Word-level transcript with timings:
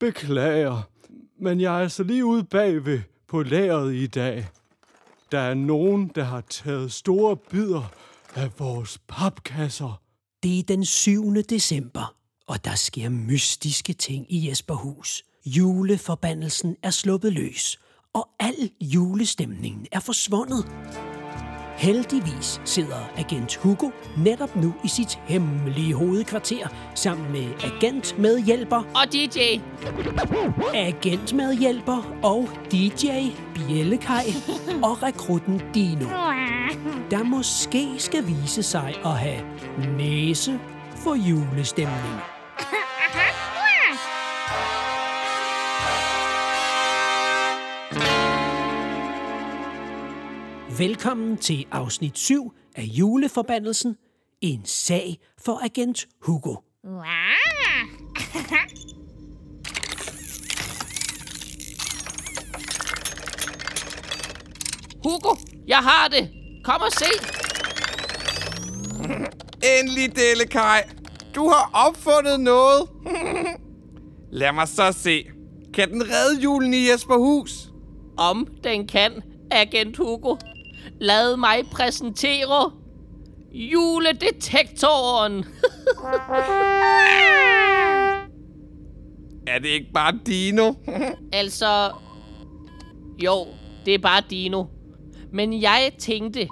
Beklager, 0.00 0.82
men 1.40 1.60
jeg 1.60 1.74
er 1.74 1.78
altså 1.78 2.02
lige 2.02 2.24
ude 2.24 2.44
bagved 2.44 3.00
på 3.28 3.42
lageret 3.42 3.94
i 3.94 4.06
dag. 4.06 4.46
Der 5.32 5.38
er 5.38 5.54
nogen, 5.54 6.10
der 6.14 6.24
har 6.24 6.40
taget 6.40 6.92
store 6.92 7.36
bidder 7.36 7.92
af 8.34 8.50
vores 8.58 8.98
papkasser. 9.08 10.00
Det 10.42 10.58
er 10.58 10.62
den 10.62 10.84
7. 10.84 11.34
december, 11.34 12.14
og 12.46 12.64
der 12.64 12.74
sker 12.74 13.08
mystiske 13.08 13.92
ting 13.92 14.32
i 14.32 14.48
Jesperhus. 14.48 15.24
Juleforbandelsen 15.46 16.76
er 16.82 16.90
sluppet 16.90 17.32
løs, 17.32 17.78
og 18.14 18.28
al 18.40 18.70
julestemningen 18.80 19.86
er 19.92 20.00
forsvundet. 20.00 20.66
Heldigvis 21.78 22.60
sidder 22.64 23.10
agent 23.16 23.56
Hugo 23.56 23.90
netop 24.16 24.56
nu 24.56 24.74
i 24.84 24.88
sit 24.88 25.18
hemmelige 25.24 25.94
hovedkvarter 25.94 26.68
sammen 26.94 27.32
med 27.32 27.46
agentmedhjælper, 27.64 28.76
Og 28.76 29.12
DJ, 29.12 29.38
agentmedhjælper 30.74 32.18
og 32.22 32.48
DJ 32.72 33.06
Bjellekaj 33.54 34.24
og 34.82 35.02
rekrutten 35.02 35.62
Dino, 35.74 36.08
der 37.10 37.22
måske 37.22 37.88
skal 37.98 38.26
vise 38.26 38.62
sig 38.62 38.94
at 39.04 39.18
have 39.18 39.40
næse 39.96 40.58
for 40.96 41.14
julestemning. 41.14 42.37
Velkommen 50.78 51.36
til 51.36 51.66
afsnit 51.70 52.18
7 52.18 52.52
af 52.76 52.82
Juleforbandelsen. 52.82 53.96
En 54.40 54.64
sag 54.64 55.18
for 55.44 55.64
agent 55.64 56.08
Hugo. 56.22 56.54
Hugo, 65.04 65.34
jeg 65.68 65.78
har 65.78 66.08
det. 66.08 66.30
Kom 66.64 66.80
og 66.80 66.92
se. 66.92 67.04
Endelig, 69.78 70.16
Delekaj. 70.16 70.88
Du 71.34 71.48
har 71.48 71.70
opfundet 71.88 72.40
noget. 72.40 72.88
Lad 74.40 74.52
mig 74.52 74.68
så 74.68 74.92
se. 74.92 75.24
Kan 75.74 75.90
den 75.90 76.02
redde 76.02 76.42
julen 76.42 76.74
i 76.74 76.90
Jesperhus? 76.90 77.68
Om 78.16 78.46
den 78.64 78.86
kan, 78.86 79.22
agent 79.50 79.96
Hugo. 79.96 80.36
Lad 81.00 81.36
mig 81.36 81.66
præsentere 81.72 82.72
juledetektoren. 83.52 85.44
Er 89.46 89.58
det 89.58 89.68
ikke 89.68 89.92
bare 89.94 90.18
Dino? 90.26 90.74
altså, 91.32 91.90
jo, 93.24 93.46
det 93.86 93.94
er 93.94 93.98
bare 93.98 94.22
Dino. 94.30 94.64
Men 95.32 95.62
jeg 95.62 95.92
tænkte, 95.98 96.48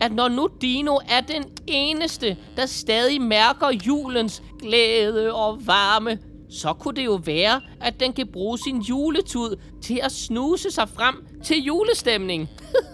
at 0.00 0.12
når 0.12 0.28
nu 0.28 0.48
Dino 0.60 0.96
er 1.08 1.20
den 1.20 1.44
eneste, 1.66 2.36
der 2.56 2.66
stadig 2.66 3.20
mærker 3.22 3.70
julens 3.86 4.42
glæde 4.58 5.34
og 5.34 5.66
varme, 5.66 6.18
så 6.50 6.72
kunne 6.72 6.94
det 6.96 7.04
jo 7.04 7.20
være, 7.24 7.60
at 7.80 8.00
den 8.00 8.12
kan 8.12 8.26
bruge 8.32 8.58
sin 8.58 8.80
juletud 8.80 9.56
til 9.82 10.00
at 10.02 10.12
snuse 10.12 10.70
sig 10.70 10.88
frem 10.88 11.26
til 11.44 11.62
julestemning. 11.62 12.48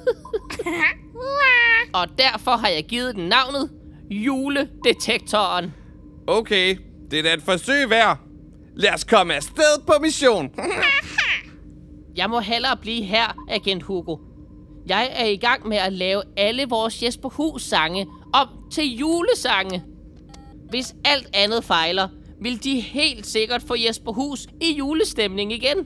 og 1.93 2.07
derfor 2.19 2.51
har 2.51 2.69
jeg 2.69 2.85
givet 2.85 3.15
den 3.15 3.29
navnet 3.29 3.71
Juledetektoren. 4.11 5.75
Okay, 6.27 6.77
det 7.11 7.19
er 7.19 7.23
da 7.23 7.35
et 7.35 7.43
forsøg 7.43 7.91
værd. 7.91 8.19
Lad 8.77 8.95
os 8.95 9.05
komme 9.05 9.35
afsted 9.35 9.87
på 9.87 9.93
mission. 10.01 10.51
Jeg 12.17 12.31
må 12.31 12.41
hellere 12.41 12.77
blive 12.77 13.03
her, 13.03 13.45
agent 13.49 13.83
Hugo. 13.83 14.17
Jeg 14.87 15.11
er 15.13 15.27
i 15.27 15.37
gang 15.37 15.69
med 15.69 15.77
at 15.77 15.93
lave 15.93 16.23
alle 16.37 16.67
vores 16.69 17.03
Jesper 17.03 17.29
Hus 17.29 17.63
sange 17.63 18.07
om 18.35 18.49
til 18.73 18.97
julesange. 18.97 19.83
Hvis 20.71 20.95
alt 21.05 21.29
andet 21.35 21.65
fejler, 21.65 22.09
vil 22.41 22.65
de 22.65 22.81
helt 22.81 23.27
sikkert 23.27 23.63
få 23.63 23.75
Jesper 23.75 24.13
Hus 24.13 24.47
i 24.61 24.73
julestemning 24.79 25.53
igen. 25.53 25.79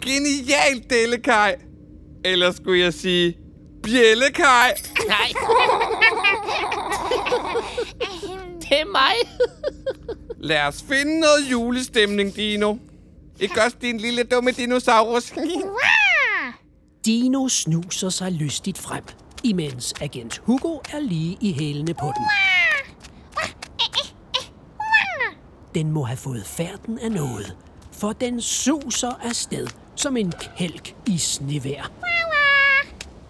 Genialt, 0.00 0.90
Delekaj. 0.90 1.56
Eller 2.24 2.52
skulle 2.52 2.80
jeg 2.80 2.94
sige, 2.94 3.36
Bjellekaj. 3.82 4.74
Nej. 5.08 5.28
det 8.60 8.80
er 8.80 8.86
mig. 8.92 9.14
Lad 10.48 10.66
os 10.66 10.84
finde 10.88 11.20
noget 11.20 11.50
julestemning, 11.50 12.36
Dino. 12.36 12.76
Ikke 13.40 13.62
også 13.64 13.76
din 13.82 13.98
lille 13.98 14.22
dumme 14.22 14.50
dinosaurus? 14.50 15.32
Dino 17.06 17.48
snuser 17.48 18.08
sig 18.08 18.32
lystigt 18.32 18.78
frem, 18.78 19.04
imens 19.44 19.94
agent 20.00 20.38
Hugo 20.38 20.78
er 20.92 21.00
lige 21.00 21.38
i 21.40 21.52
hælene 21.52 21.94
på 21.94 22.06
den. 22.16 22.26
Den 25.74 25.92
må 25.92 26.02
have 26.02 26.16
fået 26.16 26.46
færden 26.46 26.98
af 26.98 27.12
noget, 27.12 27.56
for 27.92 28.12
den 28.12 28.40
suser 28.40 29.12
afsted 29.22 29.66
som 29.96 30.16
en 30.16 30.32
kælk 30.58 30.94
i 31.06 31.18
snevejr. 31.18 31.92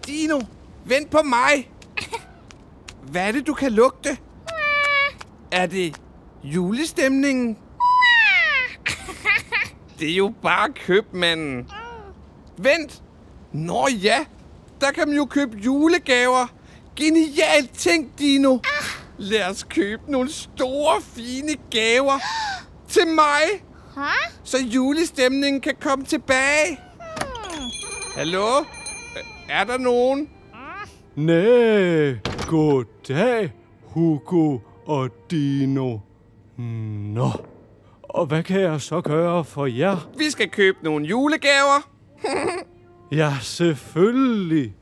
Dino, 0.07 0.41
vent 0.85 1.09
på 1.09 1.21
mig. 1.21 1.71
Hvad 3.03 3.27
er 3.27 3.31
det, 3.31 3.47
du 3.47 3.53
kan 3.53 3.71
lugte? 3.71 4.17
Er 5.51 5.65
det 5.65 6.01
julestemningen? 6.43 7.57
Det 9.99 10.11
er 10.11 10.15
jo 10.15 10.33
bare 10.41 10.69
købmanden. 10.85 11.69
Vent. 12.57 13.03
Nå 13.53 13.87
ja, 13.87 14.25
der 14.81 14.91
kan 14.91 15.07
man 15.07 15.17
jo 15.17 15.25
købe 15.25 15.57
julegaver. 15.57 16.47
Genialt 16.95 17.73
ting, 17.77 18.11
Dino. 18.19 18.57
Lad 19.17 19.49
os 19.49 19.63
købe 19.63 20.11
nogle 20.11 20.31
store, 20.31 21.01
fine 21.01 21.55
gaver 21.71 22.19
til 22.89 23.07
mig. 23.07 23.41
Så 24.43 24.57
julestemningen 24.57 25.61
kan 25.61 25.75
komme 25.81 26.05
tilbage. 26.05 26.79
Hallo? 28.15 28.63
Er 29.49 29.63
der 29.63 29.77
nogen? 29.77 30.29
Næh, 31.15 32.17
goddag, 32.47 33.51
Hugo 33.83 34.57
og 34.85 35.09
Dino. 35.31 35.97
Nå, 36.57 37.29
og 38.03 38.25
hvad 38.25 38.43
kan 38.43 38.61
jeg 38.61 38.81
så 38.81 39.01
gøre 39.01 39.43
for 39.45 39.65
jer? 39.65 40.09
Vi 40.17 40.29
skal 40.29 40.49
købe 40.49 40.77
nogle 40.83 41.05
julegaver. 41.07 41.87
Ja, 43.11 43.33
selvfølgelig. 43.41 44.73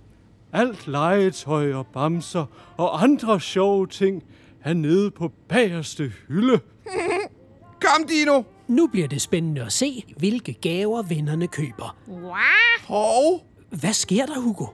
Alt 0.53 0.88
legetøj 0.88 1.73
og 1.73 1.88
bamser 1.88 2.45
og 2.78 3.03
andre 3.03 3.39
sjove 3.41 3.88
ting 3.88 4.23
er 4.63 4.73
nede 4.73 5.12
på 5.12 5.31
bagerste 5.47 6.12
hylde. 6.28 6.59
Kom, 7.81 8.07
Dino. 8.07 8.44
Nu 8.68 8.88
bliver 8.88 9.07
det 9.07 9.22
spændende 9.22 9.62
at 9.62 9.72
se, 9.72 10.03
hvilke 10.18 10.53
gaver 10.53 11.01
vennerne 11.01 11.47
køber. 11.47 11.97
Hov, 12.88 13.44
Hvad 13.72 13.94
sker 13.94 14.25
der, 14.25 14.40
Hugo? 14.40 14.66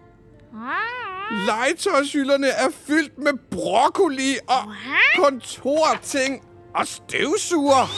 legetøjshylderne 1.47 2.47
er 2.47 2.67
fyldt 2.87 3.17
med 3.17 3.31
broccoli 3.51 4.35
og 4.47 4.73
kontorting 5.17 6.41
og 6.75 6.87
støvsuger. 6.87 7.89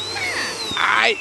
Ej, 1.01 1.13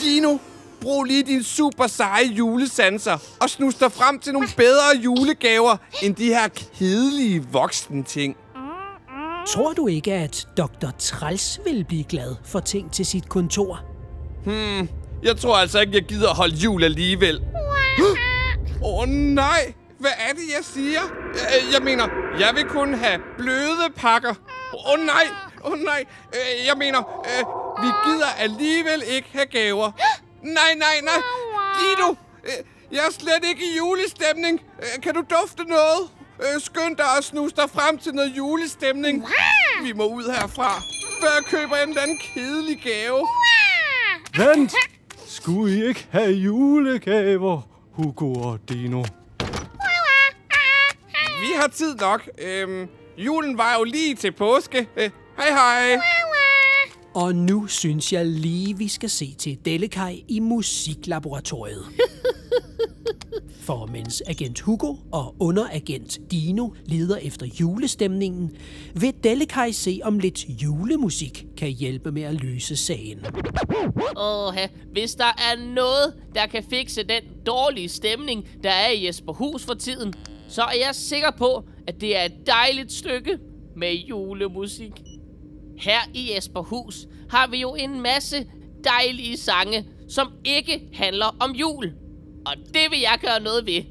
Dino, 0.00 0.38
brug 0.80 1.04
lige 1.04 1.22
din 1.22 1.42
super 1.42 1.86
seje 1.86 2.24
julesanser 2.24 3.18
og 3.40 3.50
snus 3.50 3.74
dig 3.74 3.92
frem 3.92 4.18
til 4.18 4.32
nogle 4.32 4.48
bedre 4.56 4.96
julegaver 5.04 5.76
end 6.02 6.14
de 6.14 6.26
her 6.26 6.48
kedelige 6.78 7.44
voksne 7.52 8.02
ting. 8.02 8.36
Tror 9.48 9.72
du 9.72 9.86
ikke, 9.86 10.12
at 10.14 10.48
Dr. 10.56 10.90
Træls 10.98 11.60
vil 11.64 11.84
blive 11.88 12.04
glad 12.04 12.36
for 12.44 12.60
ting 12.60 12.92
til 12.92 13.06
sit 13.06 13.28
kontor? 13.28 13.80
Jeg 15.22 15.36
tror 15.36 15.56
altså 15.56 15.80
ikke, 15.80 15.92
jeg 15.94 16.02
gider 16.04 16.34
holde 16.34 16.54
jul 16.54 16.84
alligevel. 16.84 17.40
Åh 18.84 18.98
oh, 18.98 19.08
nej, 19.08 19.72
hvad 19.98 20.10
er 20.18 20.32
det, 20.32 20.46
jeg 20.56 20.64
siger? 20.64 21.00
Øh, 21.34 21.72
Jeg 21.72 21.82
mener, 21.82 22.08
jeg 22.38 22.54
vil 22.54 22.64
kun 22.64 22.94
have 22.94 23.20
bløde 23.38 23.90
pakker. 23.96 24.34
Åh 24.74 24.92
oh, 24.92 24.98
nej, 25.06 25.26
åh 25.64 25.72
oh, 25.72 25.78
nej. 25.78 26.04
Øh, 26.34 26.66
Jeg 26.66 26.76
mener, 26.76 26.98
øh, 27.30 27.44
vi 27.84 27.88
gider 28.06 28.26
alligevel 28.38 29.02
ikke 29.08 29.28
have 29.32 29.46
gaver. 29.46 29.90
Nej, 30.42 30.74
nej, 30.76 30.96
nej. 31.02 31.20
Dino, 31.78 32.14
øh, 32.44 32.64
jeg 32.92 32.98
er 33.06 33.12
slet 33.12 33.44
ikke 33.48 33.62
i 33.64 33.76
julestemning. 33.76 34.60
Kan 35.02 35.14
du 35.14 35.20
dufte 35.40 35.64
noget? 35.64 36.10
Skynd 36.58 36.96
dig 36.96 37.04
og 37.18 37.24
snus 37.24 37.52
dig 37.52 37.70
frem 37.70 37.98
til 37.98 38.12
noget 38.14 38.32
julestemning. 38.36 39.26
Vi 39.82 39.92
må 39.92 40.04
ud 40.06 40.24
herfra, 40.40 40.82
før 41.20 41.28
jeg 41.36 41.44
køber 41.44 41.76
en 41.76 41.88
eller 41.88 42.02
anden 42.02 42.18
kedelig 42.34 42.80
gave. 42.84 43.28
Vent! 44.36 44.72
Skulle 45.26 45.76
I 45.76 45.84
ikke 45.88 46.06
have 46.10 46.30
julegaver, 46.30 47.60
Hugo 47.92 48.32
og 48.32 48.58
Dino? 48.68 49.04
Vi 51.40 51.48
har 51.56 51.68
tid 51.74 51.94
nok. 51.94 52.28
Øhm, 52.38 52.88
julen 53.18 53.58
var 53.58 53.74
jo 53.78 53.84
lige 53.84 54.14
til 54.14 54.32
påske. 54.32 54.88
Øh, 54.96 55.10
hej 55.38 55.50
hej. 55.50 56.00
Og 57.14 57.34
nu 57.34 57.66
synes 57.66 58.12
jeg 58.12 58.26
lige, 58.26 58.78
vi 58.78 58.88
skal 58.88 59.10
se 59.10 59.34
til 59.38 59.58
Dellekaj 59.64 60.16
i 60.28 60.40
musiklaboratoriet. 60.40 61.84
For 63.62 63.86
mens 63.86 64.22
agent 64.26 64.60
Hugo 64.60 64.96
og 65.12 65.34
underagent 65.40 66.18
Dino 66.30 66.68
leder 66.86 67.16
efter 67.16 67.46
julestemningen, 67.46 68.56
vil 68.94 69.14
Dellekaj 69.24 69.70
se 69.70 70.00
om 70.02 70.18
lidt 70.18 70.44
julemusik 70.48 71.46
kan 71.56 71.70
hjælpe 71.70 72.12
med 72.12 72.22
at 72.22 72.34
løse 72.34 72.76
sagen. 72.76 73.18
Åh, 74.16 74.54
hvis 74.92 75.14
der 75.14 75.24
er 75.24 75.74
noget, 75.74 76.14
der 76.34 76.46
kan 76.46 76.64
fikse 76.70 77.02
den 77.02 77.22
dårlige 77.46 77.88
stemning, 77.88 78.48
der 78.62 78.70
er 78.70 78.90
i 78.90 79.06
Jesperhus 79.06 79.64
for 79.64 79.74
tiden, 79.74 80.14
så 80.48 80.62
er 80.62 80.76
jeg 80.86 80.94
sikker 80.94 81.30
på, 81.38 81.64
at 81.86 82.00
det 82.00 82.16
er 82.16 82.24
et 82.24 82.46
dejligt 82.46 82.92
stykke 82.92 83.38
med 83.76 83.92
julemusik. 83.92 84.92
Her 85.78 86.00
i 86.14 86.32
Jesperhus 86.34 87.06
har 87.30 87.46
vi 87.50 87.60
jo 87.60 87.74
en 87.74 88.00
masse 88.00 88.46
dejlige 88.84 89.36
sange, 89.36 89.86
som 90.08 90.32
ikke 90.44 90.88
handler 90.92 91.36
om 91.40 91.52
jul. 91.52 91.92
Og 92.46 92.56
det 92.56 92.90
vil 92.90 93.00
jeg 93.00 93.18
gøre 93.20 93.40
noget 93.40 93.66
ved. 93.66 93.82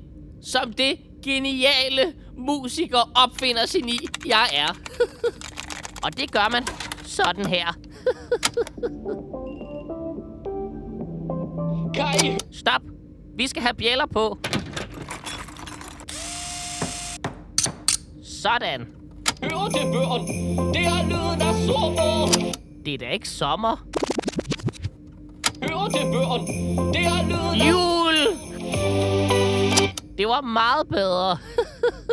Som 0.44 0.74
det 0.74 0.98
geniale 1.24 2.14
musiker 2.38 3.12
opfinder 3.16 3.66
sin 3.66 3.90
i, 3.90 4.00
jeg 4.26 4.48
er. 4.54 4.76
Og 6.06 6.18
det 6.18 6.32
gør 6.32 6.50
man 6.52 6.68
sådan 7.04 7.46
her. 7.46 7.66
Kai! 11.96 12.38
Stop! 12.52 12.82
Vi 13.38 13.48
skal 13.48 13.62
have 13.62 13.74
bjæller 13.74 14.06
på. 14.06 14.38
Sådan. 18.24 18.88
Hør 19.44 19.68
det, 19.68 19.94
børn. 19.94 20.28
Det 20.74 20.86
er 20.86 21.04
lyden 21.10 21.42
af 21.42 21.56
sommer. 21.66 22.28
Det 22.86 22.94
er 22.94 22.98
da 22.98 23.10
ikke 23.10 23.30
sommer. 23.30 23.86
Hør 25.64 25.88
det, 25.88 26.14
børn. 26.14 26.48
Det 26.94 27.06
er 27.06 27.24
lyden 27.28 27.62
af... 27.62 28.01
Det 30.22 30.30
var 30.30 30.42
meget 30.42 30.88
bedre. 30.88 31.38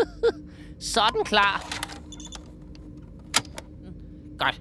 Sådan 0.95 1.25
klar. 1.25 1.69
Godt. 4.39 4.61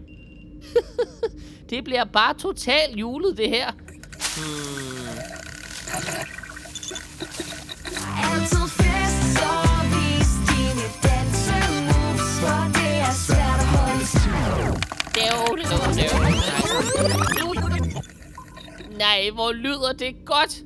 det 1.70 1.84
bliver 1.84 2.04
bare 2.04 2.34
totalt 2.34 2.96
julet, 2.96 3.38
det 3.38 3.50
her. 3.50 3.72
Altid 8.34 8.68
fest, 8.68 9.38
så 9.40 9.52
vis 9.94 10.30
dine 10.50 10.86
dansemoves, 11.04 12.40
for 12.42 12.60
det 12.78 12.94
er 13.08 13.14
svært 13.28 13.60
at 13.60 13.68
holde. 13.68 14.06
Nej, 18.98 19.30
hvor 19.34 19.52
lyder 19.52 19.94
det 20.00 20.16
godt. 20.26 20.64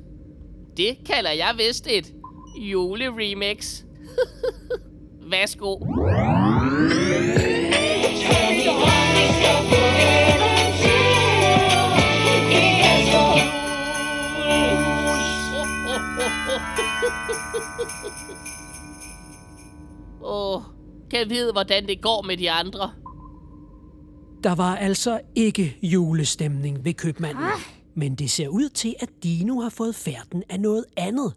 Det 0.76 0.96
kalder 1.06 1.30
jeg 1.30 1.54
vist 1.58 1.86
et 1.86 2.21
juleremix. 2.56 3.82
Værsgo. 5.30 5.76
Åh, 20.24 20.56
oh, 20.56 20.62
kan 21.10 21.18
jeg 21.18 21.30
vide, 21.30 21.52
hvordan 21.52 21.86
det 21.86 22.00
går 22.02 22.22
med 22.22 22.36
de 22.36 22.50
andre? 22.50 22.92
Der 24.44 24.54
var 24.54 24.76
altså 24.76 25.20
ikke 25.34 25.78
julestemning 25.82 26.84
ved 26.84 26.94
købmanden. 26.94 27.44
Men 27.94 28.14
det 28.14 28.30
ser 28.30 28.48
ud 28.48 28.68
til, 28.68 28.94
at 29.00 29.08
Dino 29.22 29.60
har 29.60 29.68
fået 29.68 29.94
færden 29.94 30.42
af 30.48 30.60
noget 30.60 30.84
andet. 30.96 31.34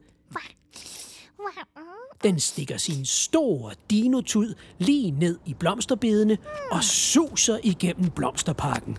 Den 2.24 2.40
stikker 2.40 2.78
sin 2.78 3.06
store 3.06 3.72
dinotud 3.90 4.54
lige 4.78 5.12
ned 5.12 5.40
i 5.46 5.54
blomsterbedene 5.54 6.38
og 6.72 6.84
suser 6.84 7.58
igennem 7.64 8.10
blomsterparken. 8.10 8.98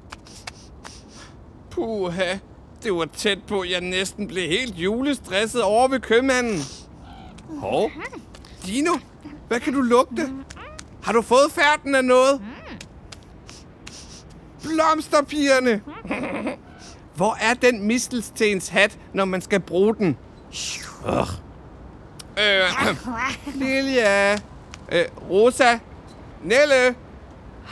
Puha, 1.70 2.38
det 2.82 2.92
var 2.94 3.04
tæt 3.04 3.38
på, 3.48 3.64
jeg 3.64 3.80
næsten 3.80 4.28
blev 4.28 4.48
helt 4.48 4.74
julestresset 4.74 5.62
over 5.62 5.88
ved 5.88 6.00
købmanden. 6.00 6.58
Hov, 7.58 7.90
Dino, 8.66 8.92
hvad 9.48 9.60
kan 9.60 9.72
du 9.72 9.80
lugte? 9.80 10.32
Har 11.02 11.12
du 11.12 11.22
fået 11.22 11.52
færden 11.52 11.94
af 11.94 12.04
noget? 12.04 12.42
Blomsterpigerne! 14.62 15.82
Hvor 17.16 17.36
er 17.40 17.54
den 17.54 17.86
mistelstens 17.86 18.68
hat, 18.68 18.98
når 19.14 19.24
man 19.24 19.40
skal 19.40 19.60
bruge 19.60 19.94
den? 19.96 20.16
Ugh. 21.08 21.45
Øh, 22.38 22.96
Lilja. 23.64 24.32
Øh, 24.92 25.04
Rosa. 25.30 25.78
Nelle. 26.42 26.94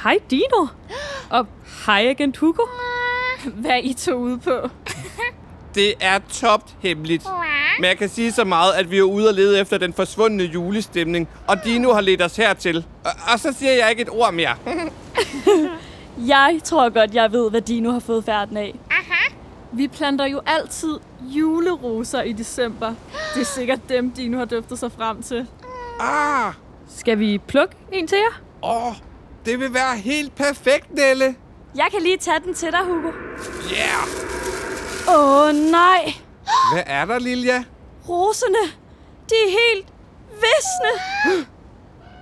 Hej 0.04 0.18
Dino. 0.30 0.66
Og 1.30 1.46
hej 1.86 2.06
agent 2.08 2.36
Hugo. 2.36 2.62
Hvad 3.44 3.70
er 3.70 3.76
I 3.82 3.92
to 3.92 4.12
ude 4.14 4.38
på? 4.38 4.70
Det 5.74 5.94
er 6.00 6.18
topt 6.32 6.74
hemmeligt. 6.80 7.24
Men 7.78 7.84
jeg 7.84 7.98
kan 7.98 8.08
sige 8.08 8.32
så 8.32 8.44
meget, 8.44 8.72
at 8.72 8.90
vi 8.90 8.98
er 8.98 9.02
ude 9.02 9.28
og 9.28 9.34
lede 9.34 9.60
efter 9.60 9.78
den 9.78 9.92
forsvundne 9.92 10.44
julestemning, 10.44 11.28
og 11.46 11.64
Dino 11.64 11.92
har 11.92 12.00
ledt 12.00 12.22
os 12.22 12.36
hertil. 12.36 12.84
Og, 13.04 13.10
og 13.32 13.38
så 13.40 13.54
siger 13.58 13.72
jeg 13.72 13.90
ikke 13.90 14.02
et 14.02 14.08
ord 14.10 14.34
mere. 14.34 14.54
Jeg 16.26 16.60
tror 16.64 16.88
godt, 16.88 17.14
jeg 17.14 17.32
ved, 17.32 17.50
hvad 17.50 17.60
Dino 17.60 17.90
har 17.92 18.00
fået 18.00 18.24
færden 18.24 18.56
af. 18.56 18.74
Aha. 18.90 19.13
Vi 19.76 19.88
planter 19.88 20.26
jo 20.26 20.40
altid 20.46 20.98
juleroser 21.20 22.22
i 22.22 22.32
december. 22.32 22.94
Det 23.34 23.40
er 23.40 23.44
sikkert 23.44 23.88
dem, 23.88 24.10
Dino 24.10 24.38
har 24.38 24.44
døftet 24.44 24.78
sig 24.78 24.92
frem 24.92 25.22
til. 25.22 25.46
ah, 26.00 26.52
Skal 26.96 27.18
vi 27.18 27.38
plukke 27.38 27.76
en 27.92 28.06
til 28.06 28.18
jer? 28.18 28.40
åh, 28.62 28.94
det 29.46 29.60
vil 29.60 29.74
være 29.74 29.96
helt 29.96 30.34
perfekt, 30.34 30.94
Nelle. 30.94 31.36
Jeg 31.76 31.86
kan 31.90 32.02
lige 32.02 32.16
tage 32.16 32.40
den 32.44 32.54
til 32.54 32.72
dig, 32.72 32.80
Hugo. 32.84 33.08
Yeah! 33.72 34.08
Åh 35.08 35.48
oh, 35.48 35.54
nej, 35.54 36.14
Hvad 36.72 36.82
er 36.86 37.04
der, 37.04 37.18
Lilja? 37.18 37.64
roserne. 38.08 38.70
De 39.30 39.34
er 39.34 39.50
helt 39.50 39.86
visne. 40.30 41.46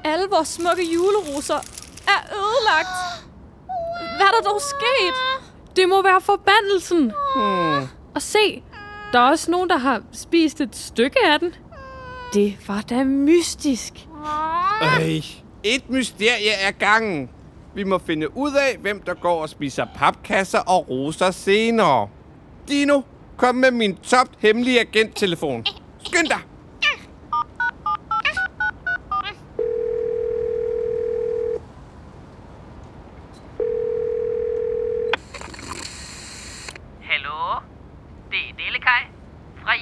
Alle 0.05 0.27
vores 0.31 0.49
smukke 0.49 0.85
juleroser 0.95 1.59
er 2.09 2.21
ødelagt. 2.37 2.97
Hvad 4.17 4.27
er 4.27 4.31
der 4.41 4.51
dog 4.51 4.61
sket? 4.61 5.15
Det 5.77 5.89
må 5.89 6.03
være 6.03 6.21
forbandelsen. 6.21 7.13
Hmm. 7.37 7.89
Og 8.15 8.23
se, 8.23 8.63
der 9.13 9.19
er 9.19 9.31
også 9.31 9.51
nogen, 9.51 9.69
der 9.69 9.77
har 9.79 10.03
spist 10.13 10.61
et 10.61 10.77
stykke 10.77 11.19
af 11.27 11.41
den. 11.41 11.55
Det 12.35 12.69
var 12.69 12.81
da 12.81 13.05
mystisk. 13.05 13.93
Øj, 14.83 15.21
et 15.65 15.91
mysterie 15.91 16.51
er 16.51 16.71
gangen. 16.71 17.31
Vi 17.75 17.85
må 17.85 17.99
finde 17.99 18.37
ud 18.37 18.53
af, 18.53 18.77
hvem 18.81 19.03
der 19.03 19.15
går 19.15 19.43
og 19.43 19.49
spiser 19.49 19.87
papkasser 19.95 20.59
og 20.59 20.89
roser 20.89 21.31
senere. 21.31 22.09
Dino, 22.69 23.01
kom 23.37 23.55
med 23.55 23.71
min 23.71 23.97
top 23.97 24.29
hemmelige 24.39 24.81
agenttelefon. 24.81 25.67
Skynd 26.05 26.27
dig! 26.29 26.39
Hallo? 37.03 37.61
Det 38.31 38.39
er 38.39 38.55
Delekaj 38.67 39.03
fra 39.63 39.73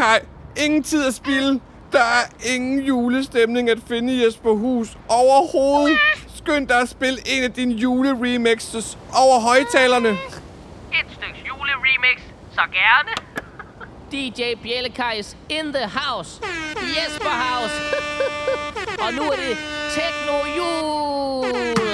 Jesper. 0.00 0.10
Dellekaj, 0.10 0.20
ingen 0.56 0.82
tid 0.82 1.06
at 1.06 1.14
spilde. 1.14 1.60
Der 1.92 1.98
er 1.98 2.54
ingen 2.54 2.80
julestemning 2.80 3.70
at 3.70 3.78
finde 3.88 4.12
i 4.14 4.24
Jesperhus 4.24 4.98
overhovedet. 5.08 5.98
Skynd 6.36 6.68
dig 6.68 6.80
at 6.80 6.88
spille 6.88 7.18
en 7.26 7.44
af 7.44 7.52
dine 7.52 7.74
juleremixes 7.74 8.98
over 9.14 9.40
højtalerne. 9.40 10.08
Et 10.08 11.06
stykke 11.12 11.42
juleremix, 11.48 12.22
så 12.54 12.60
gerne. 12.60 13.10
DJ 14.12 14.54
Bjellekajs 14.62 15.36
in 15.48 15.72
the 15.72 15.88
house. 15.88 16.40
Jesper 16.96 17.30
House. 17.30 17.74
Og 19.00 19.14
nu 19.14 19.22
er 19.22 19.36
det 19.36 19.56
Techno 19.94 20.36
Jul. 20.56 21.89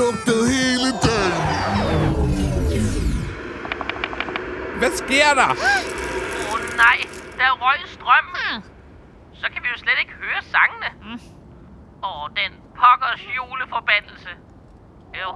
Lugtet 0.00 0.42
hele 0.56 0.90
dagen. 1.06 1.34
Hvad 4.78 4.92
sker 5.02 5.30
der? 5.40 5.50
Åh 5.50 6.54
oh, 6.54 6.60
nej, 6.76 6.98
der 7.38 7.50
røg 7.62 7.80
strømmen. 7.86 8.64
Så 9.32 9.46
kan 9.52 9.62
vi 9.62 9.68
jo 9.72 9.78
slet 9.78 9.98
ikke 10.00 10.12
høre 10.12 10.42
sangene. 10.42 10.88
Åh, 12.04 12.22
oh, 12.22 12.28
den 12.30 12.52
pokkers 12.74 13.26
juleforbandelse. 13.36 14.28
Jo. 15.20 15.28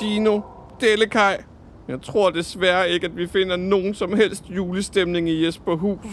Dino, 0.00 0.40
Dellekaj. 0.80 1.44
Jeg 1.88 2.02
tror 2.02 2.30
desværre 2.30 2.90
ikke, 2.90 3.06
at 3.06 3.16
vi 3.16 3.26
finder 3.26 3.56
nogen 3.56 3.94
som 3.94 4.16
helst 4.16 4.44
julestemning 4.50 5.28
i 5.28 5.46
Jesperhus. 5.46 6.04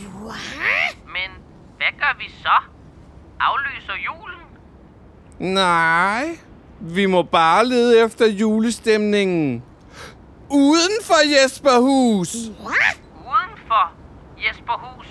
Men 1.05 1.29
hvad 1.77 1.91
gør 1.99 2.05
gør 2.05 2.17
vi 2.19 2.29
så? 2.29 2.57
Aflyser 3.39 3.93
julen? 4.05 4.41
Nej, 5.39 6.23
vi 6.85 7.05
må 7.05 7.23
bare 7.23 7.65
lede 7.65 7.99
efter 7.99 8.27
julestemningen. 8.27 9.63
Uden 10.49 10.97
for 11.03 11.43
Jesperhus. 11.43 12.35
Uden 12.35 13.55
for 13.67 13.91
Jesperhus. 14.47 15.07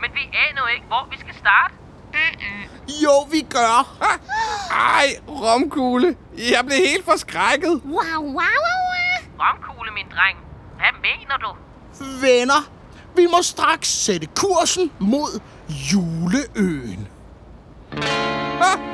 Men 0.00 0.10
vi 0.14 0.20
aner 0.20 0.68
ikke, 0.74 0.86
hvor 0.86 1.08
vi 1.10 1.16
skal 1.18 1.34
starte. 1.34 1.74
Jo, 3.02 3.20
vi 3.30 3.40
gør. 3.40 3.98
Ej, 4.70 5.06
romkugle. 5.28 6.16
Jeg 6.38 6.64
blev 6.66 6.78
helt 6.78 7.04
forskrækket. 7.04 7.70
Wow, 7.70 7.92
wow, 7.92 8.24
wow, 8.24 8.34
wow. 8.34 9.40
Romkugle, 9.40 9.90
min 9.94 10.06
dreng. 10.16 10.38
Hvad 10.76 10.92
mener 11.02 11.36
du? 11.36 11.50
Venner, 12.20 12.70
vi 13.16 13.26
må 13.26 13.42
straks 13.42 13.88
sætte 13.88 14.26
kursen 14.26 14.90
mod 14.98 15.40
juleøen. 15.92 17.08
Ah, 18.60 18.89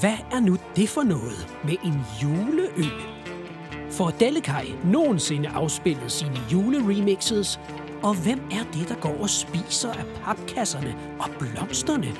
hvad 0.00 0.18
er 0.32 0.40
nu 0.40 0.56
det 0.76 0.88
for 0.88 1.02
noget 1.02 1.56
med 1.64 1.76
en 1.84 2.00
juleø? 2.22 2.84
Får 3.90 4.10
Dellekaj 4.10 4.66
nogensinde 4.84 5.48
afspillet 5.48 6.12
sine 6.12 6.38
juleremixes? 6.52 7.60
Og 8.02 8.14
hvem 8.14 8.40
er 8.50 8.64
det, 8.72 8.88
der 8.88 8.94
går 8.94 9.22
og 9.22 9.30
spiser 9.30 9.92
af 9.92 10.04
papkasserne 10.24 10.96
og 11.18 11.30
blomsterne? 11.38 12.16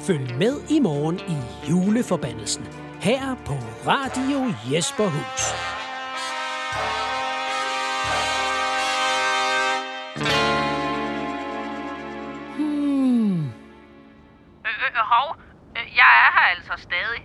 Følg 0.00 0.38
med 0.38 0.60
i 0.70 0.78
morgen 0.78 1.20
i 1.28 1.36
juleforbandelsen 1.70 2.66
her 3.00 3.34
på 3.44 3.54
Radio 3.86 4.52
Jesperhus. 4.72 5.81
Hov. 15.12 15.36
Øh, 15.76 15.96
jeg 16.00 16.10
er 16.24 16.30
her 16.36 16.46
altså 16.56 16.72
stadig. 16.76 17.22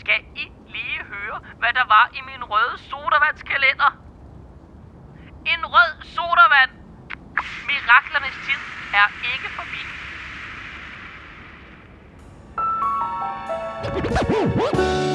Skal 0.00 0.20
I 0.36 0.44
lige 0.74 1.00
høre, 1.12 1.38
hvad 1.58 1.72
der 1.78 1.86
var 1.94 2.10
i 2.18 2.20
min 2.30 2.44
røde 2.44 2.78
sodavandskalender? 2.90 3.90
En 5.52 5.66
rød 5.74 5.92
sodavand. 6.14 6.70
Miraklernes 7.68 8.36
tid 8.46 8.60
er 9.00 9.06
ikke 9.32 9.48
forbi. 9.58 9.82